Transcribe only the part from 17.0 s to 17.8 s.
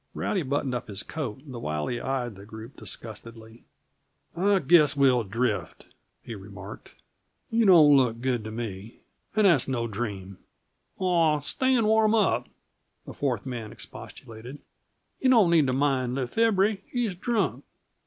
drunk."